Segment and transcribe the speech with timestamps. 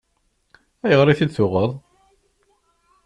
[0.85, 1.71] Ayɣer i t-id-tuɣeḍ?